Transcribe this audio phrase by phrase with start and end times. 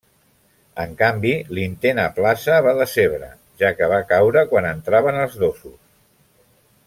[0.83, 3.29] En canvi, l'intent a plaça va decebre,
[3.63, 5.79] ja que va caure quan entraven els dosos.